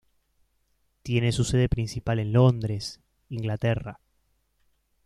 Tiene 1.03 1.31
su 1.31 1.43
sede 1.43 1.69
principal 1.69 2.17
en 2.17 2.33
Londres, 2.33 3.01
Inglaterra. 3.29 3.99